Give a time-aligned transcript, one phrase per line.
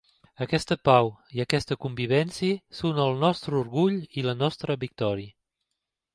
[0.43, 5.33] Aquesta pau i aquesta convivència són el nostre orgull i la nostra victòria.